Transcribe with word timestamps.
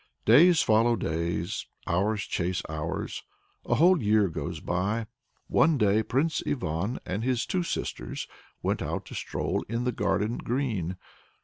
Days 0.25 0.63
follow 0.63 0.95
days, 0.95 1.67
hours 1.85 2.23
chase 2.23 2.63
hours; 2.67 3.23
a 3.67 3.75
whole 3.75 4.01
year 4.01 4.29
goes 4.29 4.59
by. 4.59 5.05
One 5.45 5.77
day 5.77 6.01
Prince 6.01 6.41
Ivan 6.47 6.97
and 7.05 7.23
his 7.23 7.45
two 7.45 7.61
sisters 7.61 8.27
went 8.63 8.81
out 8.81 9.05
to 9.05 9.13
stroll 9.13 9.63
in 9.69 9.83
the 9.83 9.91
garden 9.91 10.37
green. 10.39 10.97